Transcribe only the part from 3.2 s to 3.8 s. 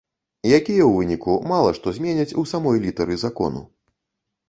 закону.